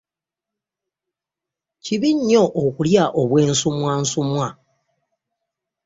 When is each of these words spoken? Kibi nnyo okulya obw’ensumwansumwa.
Kibi 1.83 2.09
nnyo 2.17 2.43
okulya 2.63 3.03
obw’ensumwansumwa. 3.21 4.47